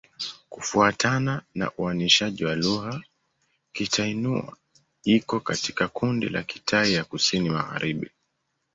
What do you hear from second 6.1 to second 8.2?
la Kitai ya Kusini-Magharibi.